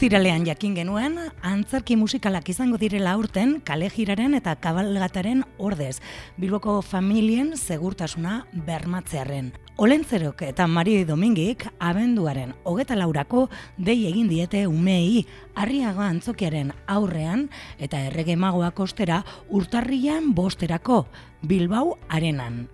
Ostiralean 0.00 0.46
jakin 0.48 0.72
genuen, 0.72 1.18
antzerki 1.44 1.92
musikalak 2.00 2.46
izango 2.48 2.78
direla 2.80 3.10
aurten 3.12 3.58
kalejiraren 3.60 4.32
eta 4.38 4.54
kabalgataren 4.56 5.42
ordez, 5.60 5.98
Bilboko 6.40 6.78
familien 6.80 7.50
segurtasuna 7.52 8.46
bermatzearen. 8.64 9.50
Olentzerok 9.76 10.40
eta 10.46 10.64
Mari 10.64 11.02
Domingik 11.04 11.66
abenduaren 11.76 12.54
hogeta 12.64 12.96
laurako 12.96 13.50
dei 13.76 13.98
egin 14.08 14.32
diete 14.32 14.64
umei 14.72 15.26
arriaga 15.52 16.08
antzokiaren 16.08 16.72
aurrean 16.88 17.50
eta 17.76 18.00
errege 18.08 18.38
magoak 18.40 18.80
ostera 18.80 19.20
urtarrian 19.50 20.32
bosterako 20.32 21.02
Bilbao 21.44 21.98
arenan. 22.08 22.70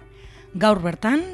Gaur 0.54 0.78
bertan, 0.78 1.26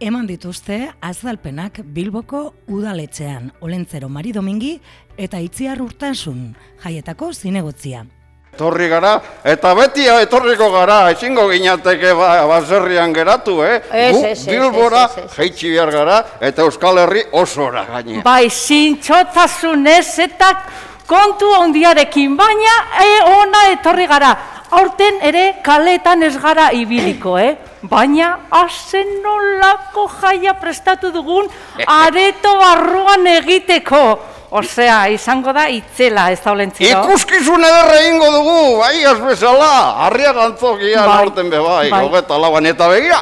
eman 0.00 0.26
dituzte 0.26 0.88
azalpenak 1.04 1.82
Bilboko 1.84 2.40
udaletxean, 2.72 3.50
Olentzero 3.60 4.08
Mari 4.08 4.32
Domingi 4.32 4.72
eta 5.20 5.38
Itziar 5.38 5.80
Urtasun, 5.84 6.54
jaietako 6.82 7.32
zinegotzia. 7.34 8.06
Etorri 8.50 8.88
gara, 8.90 9.12
eta 9.46 9.70
beti 9.78 10.08
etorriko 10.10 10.70
gara, 10.72 10.98
ezingo 11.12 11.44
ginateke 11.52 12.12
ba, 12.18 12.30
baserrian 12.50 13.12
geratu, 13.14 13.60
eh? 13.62 13.76
Ez, 13.92 14.14
Gu 14.16 14.24
ez, 14.26 14.38
ez, 14.38 14.46
Bilbora 14.48 15.04
ez, 15.04 15.18
ez, 15.18 15.24
ez. 15.24 15.36
jeitsi 15.36 15.70
behar 15.70 15.92
gara, 15.94 16.16
eta 16.40 16.66
Euskal 16.66 16.98
Herri 17.04 17.22
osora 17.30 17.84
gaine. 17.92 18.24
Bai, 18.26 18.48
zintxotasunez 18.50 20.18
eta 20.26 20.50
kontu 21.10 21.46
ondiarekin, 21.60 22.34
baina 22.38 22.74
e, 23.04 23.12
ona 23.36 23.68
etorri 23.76 24.08
gara. 24.10 24.34
Aurten 24.70 25.18
ere 25.26 25.44
kaletan 25.66 26.22
ez 26.22 26.36
gara 26.38 26.68
ibiliko, 26.72 27.36
eh? 27.38 27.56
Baina 27.90 28.36
hazen 28.54 29.08
nolako 29.24 30.04
jaia 30.20 30.54
prestatu 30.54 31.10
dugun 31.14 31.48
areto 32.04 32.52
barruan 32.60 33.26
egiteko. 33.26 34.02
Osea, 34.50 35.04
izango 35.14 35.52
da 35.54 35.68
itzela, 35.70 36.24
ez 36.34 36.40
da 36.42 36.50
olentzio. 36.50 36.88
Ikuskizun 36.90 37.62
ederre 37.62 38.00
egingo 38.00 38.30
dugu, 38.34 38.56
bai, 38.80 39.04
az 39.06 39.20
bezala, 39.22 39.68
harriak 40.06 40.40
antzokia 40.42 41.04
Bai, 41.06 41.18
norten 41.20 41.50
be 41.52 41.60
bai, 41.62 41.84
bai. 41.90 42.00
hogeta 42.08 42.38
lauan, 42.42 42.66
eta 42.66 42.88
begira, 42.90 43.20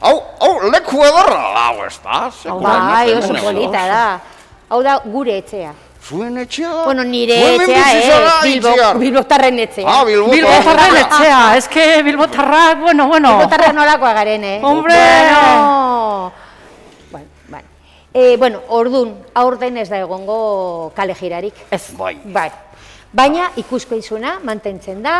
hau, 0.00 0.14
hau, 0.40 0.52
leku 0.72 1.04
ederra, 1.04 1.42
hau, 1.66 1.84
ez 1.84 1.98
da? 2.00 2.22
Hau 2.48 2.56
Bai, 2.64 3.12
oso 3.18 3.36
polita 3.36 3.84
da. 3.90 4.04
Hau 4.72 4.80
da 4.82 4.96
gure 5.04 5.36
etxea. 5.42 5.74
Zuen 6.02 6.36
etxea? 6.38 6.82
Bueno, 6.84 7.04
nire 7.04 7.36
etxea, 7.54 7.82
eh? 7.94 8.22
Bilbo, 8.42 8.70
Itziar. 8.74 8.98
Bilbotarren 8.98 9.58
etxea. 9.62 9.86
Ah, 9.86 10.04
Bilbo. 10.04 10.30
Bilbotarren 10.32 10.96
etxea, 10.98 11.42
eske 11.56 11.84
Bilbotarrak, 12.02 12.80
bueno, 12.80 13.06
bueno. 13.06 13.36
Bilbotarra 13.36 13.72
nolakoa 13.72 14.12
garen, 14.12 14.44
eh? 14.44 14.58
Hombre! 14.62 14.98
Bueno, 14.98 16.32
bueno, 17.12 17.26
bueno. 17.48 17.68
Eh, 18.12 18.36
bueno, 18.36 18.60
ordun, 18.68 19.14
aurten 19.34 19.78
ez 19.78 19.88
da 19.88 20.02
egongo 20.02 20.90
kale 20.96 21.14
girarik. 21.14 21.54
Ez. 21.70 21.94
Bai. 21.96 22.16
Bai. 22.24 22.50
Baina 23.12 23.50
ikusko 23.60 23.94
izuna 23.94 24.38
mantentzen 24.42 25.02
da, 25.04 25.16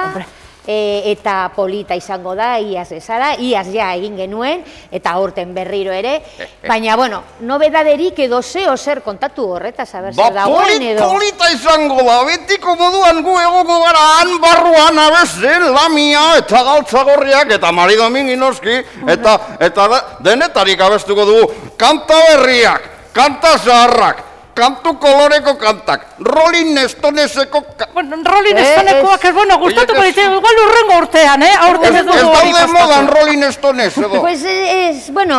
e, 0.66 1.10
eta 1.12 1.50
polita 1.54 1.94
izango 1.98 2.34
da, 2.38 2.58
iaz 2.58 2.88
bezala, 2.90 3.34
iaz 3.38 3.66
ja 3.72 3.92
egin 3.96 4.16
genuen, 4.16 4.62
eta 4.90 5.12
aurten 5.18 5.54
berriro 5.54 5.92
ere. 5.92 6.20
Baina, 6.66 6.96
bueno, 6.96 7.22
nobedaderik 7.40 8.18
edo 8.26 8.42
zeo 8.42 8.76
zer 8.76 9.02
kontatu 9.02 9.48
horretaz, 9.56 9.88
aber 9.94 10.14
Ba, 10.14 10.30
dagoen 10.30 10.82
edo. 10.82 11.08
polita 11.10 11.50
izango 11.52 12.02
da, 12.02 12.22
betiko 12.24 12.76
moduan 12.76 13.22
gu 13.22 13.36
egongo 13.40 13.78
gara 13.84 14.06
han 14.20 14.34
barruan 14.40 14.98
abezen, 14.98 15.68
lamia 15.74 16.24
eta 16.38 16.62
galtzagorriak 16.62 17.50
eta 17.58 17.72
Mari 17.72 17.96
Domingi 17.96 18.36
noski, 18.36 18.80
eta, 19.08 19.38
eta 19.60 19.88
denetarik 20.20 20.80
abestuko 20.80 21.24
dugu, 21.26 21.52
kanta 21.76 22.14
berriak, 22.30 22.88
kanta 23.12 23.56
zaharrak, 23.58 24.22
kantu 24.54 24.98
koloreko 25.00 25.56
kantak, 25.56 26.06
Rolling 26.20 26.76
Stoneseko 26.88 27.62
ka... 27.76 27.86
Bueno, 27.94 28.16
Rolling 28.24 28.56
Eh, 28.56 28.64
Stonekoak, 28.76 29.24
ez, 29.24 29.32
bueno, 29.34 29.56
gustatuko 29.58 30.02
ditu, 30.04 30.20
igual 30.20 30.58
urrengo 30.66 30.98
urtean, 31.02 31.42
eh? 31.42 31.54
Aurten 31.68 31.96
Ez, 31.96 32.02
ez 32.04 32.08
hori 32.22 32.52
daude 32.52 32.66
modan. 32.72 33.08
Rolling 33.08 33.44
Stones, 33.48 33.96
edo? 33.96 34.20
Pues 34.20 34.44
ez, 34.44 35.10
bueno, 35.10 35.38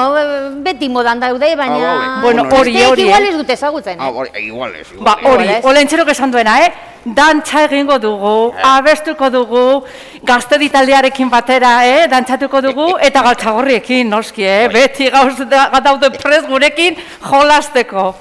beti 0.65 0.89
modan 0.89 1.19
daude, 1.19 1.55
baina... 1.55 1.75
Ah, 1.75 1.93
vale. 1.99 2.21
Bueno, 2.23 2.47
hori, 2.57 2.73
hori, 2.83 3.03
igual 3.03 3.23
eh? 3.23 3.29
ez 3.29 3.37
dute 3.37 3.53
ezagutzen, 3.53 4.01
Ah, 4.01 4.09
eh? 4.09 4.11
bai, 4.17 4.29
igual 4.47 4.75
ez, 4.75 4.87
igual 4.91 5.05
Ba, 5.05 5.29
hori, 5.29 5.49
olentxerok 5.61 6.09
esan 6.09 6.31
duena, 6.31 6.57
eh? 6.65 6.73
Dantza 7.05 7.65
egingo 7.65 7.99
dugu, 7.99 8.53
abestuko 8.63 9.29
dugu, 9.29 9.83
gaztedi 10.23 10.69
taldearekin 10.71 11.29
batera, 11.29 11.85
eh? 11.85 12.07
Dantzatuko 12.07 12.61
dugu, 12.63 12.89
eta 12.99 13.21
galtzagorriekin, 13.21 14.09
noski, 14.09 14.43
eh? 14.47 14.67
Beti 14.73 15.09
gauz 15.11 15.37
da- 15.49 15.69
daude 15.83 16.09
prez 16.17 16.45
gurekin 16.47 16.95
jolasteko. 17.29 18.13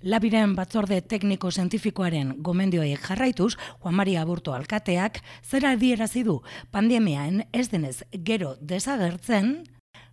Labiren 0.00 0.54
batzorde 0.56 1.02
tekniko 1.04 1.50
zientifikoaren 1.52 2.30
gomendioei 2.40 2.94
jarraituz, 2.96 3.52
Juan 3.82 3.98
Maria 3.98 4.22
Aburto 4.22 4.54
alkateak 4.56 5.18
zera 5.44 5.74
adierazi 5.76 6.22
du? 6.24 6.38
Pandemiaen 6.72 7.42
ez 7.52 7.66
denez 7.68 7.98
gero 8.24 8.54
desagertzen, 8.62 9.58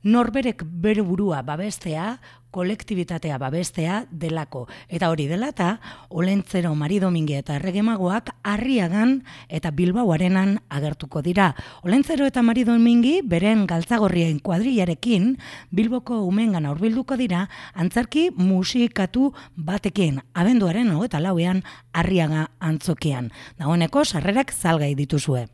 norberek 0.03 0.63
bere 0.65 1.01
burua 1.01 1.41
babestea, 1.41 2.17
kolektibitatea 2.51 3.37
babestea 3.37 4.05
delako. 4.11 4.65
Eta 4.89 5.09
hori 5.11 5.27
dela 5.29 5.51
eta 5.51 5.79
Olentzero 6.09 6.73
Mari 6.75 6.99
Domingi 6.99 7.35
eta 7.37 7.57
Erregemagoak 7.59 8.31
Arriagan 8.43 9.19
eta 9.49 9.71
Bilbao 9.71 10.11
arenan 10.15 10.57
agertuko 10.69 11.21
dira. 11.21 11.51
Olentzero 11.83 12.25
eta 12.25 12.41
Mari 12.41 12.63
Domingi 12.67 13.19
beren 13.21 13.65
galtzagorrien 13.67 14.39
kuadrillarekin 14.39 15.35
Bilboko 15.71 16.21
umengan 16.25 16.65
hurbilduko 16.65 17.17
dira 17.19 17.47
antzarki 17.75 18.29
musikatu 18.31 19.33
batekin 19.55 20.21
abenduaren 20.33 20.89
hogeta 20.95 21.21
lauean 21.21 21.63
Arriaga 21.93 22.47
antzokian. 22.59 23.31
Dagoeneko 23.59 24.05
sarrerak 24.05 24.51
salgai 24.53 24.95
dituzue. 24.95 25.47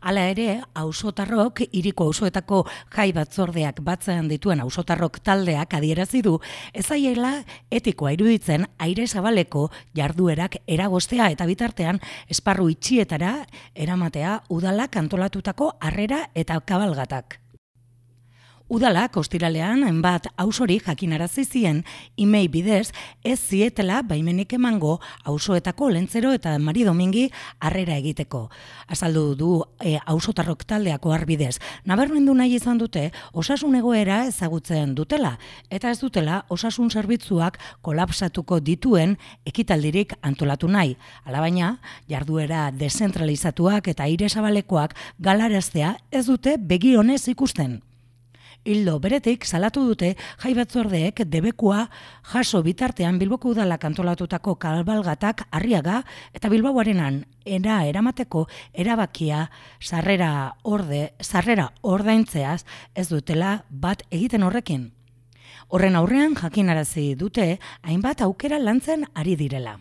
Hala 0.00 0.28
ere, 0.30 0.60
ausotarrok, 0.78 1.64
iriko 1.72 2.08
auzoetako 2.08 2.62
jai 2.94 3.08
batzordeak 3.16 3.80
batzean 3.86 4.28
dituen 4.30 4.62
ausotarrok 4.62 5.18
taldeak 5.24 5.74
adierazi 5.74 6.22
du, 6.22 6.36
ezaiela 6.72 7.32
etikoa 7.70 8.14
iruditzen 8.14 8.68
aire 8.78 9.06
zabaleko 9.06 9.68
jarduerak 9.98 10.60
eragostea 10.66 11.30
eta 11.34 11.48
bitartean 11.50 12.00
esparru 12.30 12.68
itxietara 12.70 13.34
eramatea 13.74 14.38
udalak 14.54 14.96
antolatutako 15.02 15.74
harrera 15.80 16.26
eta 16.34 16.60
kabalgatak. 16.60 17.40
Udalak 18.68 19.14
ostiralean 19.16 19.80
enbat 19.88 20.26
ausori 20.36 20.74
jakinarazi 20.84 21.46
zien 21.48 21.78
imei 22.20 22.50
bidez 22.52 22.90
ez 23.24 23.38
zietela 23.40 24.02
baimenik 24.04 24.52
emango 24.52 24.98
auzoetako 25.24 25.88
lentzero 25.94 26.34
eta 26.36 26.52
Mari 26.60 26.84
Domingi 26.84 27.22
harrera 27.64 27.96
egiteko. 27.96 28.42
Azaldu 28.86 29.22
du 29.40 29.48
e, 29.80 29.94
ausotarrok 30.04 30.66
taldeako 30.68 31.14
arbidez. 31.16 31.54
Nabarmendu 31.88 32.36
nahi 32.36 32.58
izan 32.60 32.76
dute 32.76 33.06
osasun 33.32 33.80
egoera 33.80 34.20
ezagutzen 34.28 34.92
dutela 34.94 35.38
eta 35.70 35.88
ez 35.88 36.02
dutela 36.04 36.44
osasun 36.52 36.92
zerbitzuak 36.92 37.56
kolapsatuko 37.80 38.60
dituen 38.60 39.16
ekitaldirik 39.48 40.12
antolatu 40.20 40.68
nahi. 40.68 40.98
Alabaina, 41.24 41.78
jarduera 42.06 42.68
dezentralizatuak 42.70 43.88
eta 43.88 44.04
aire 44.04 44.28
zabalekoak 44.28 44.92
galaraztea 45.18 45.96
ez 46.12 46.26
dute 46.28 46.58
begionez 46.60 47.24
ikusten. 47.32 47.80
Hildo 48.68 48.98
beretik 49.00 49.46
salatu 49.48 49.80
dute 49.88 50.10
jai 50.42 50.50
batzordeek 50.52 51.22
debekua 51.32 51.86
jaso 52.34 52.60
bitartean 52.66 53.16
Bilboko 53.16 53.54
udalak 53.54 53.86
antolatutako 53.88 54.58
kalbalgatak 54.60 55.46
arriaga 55.56 56.02
eta 56.36 56.50
Bilbaoarenan 56.52 57.22
era 57.46 57.78
eramateko 57.88 58.44
erabakia 58.74 59.46
sarrera 59.80 60.52
orde 60.64 61.14
sarrera 61.24 61.70
ordaintzeaz 61.80 62.60
ez 62.94 63.08
dutela 63.08 63.62
bat 63.70 64.04
egiten 64.10 64.44
horrekin. 64.44 64.90
Horren 65.72 65.96
aurrean 65.96 66.36
jakinarazi 66.36 67.14
dute 67.16 67.54
hainbat 67.82 68.20
aukera 68.20 68.60
lantzen 68.60 69.08
ari 69.14 69.36
direla. 69.36 69.78